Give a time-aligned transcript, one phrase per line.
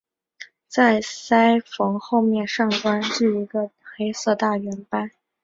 [0.67, 5.11] 在鳃缝后面上端据一个黑色大圆斑。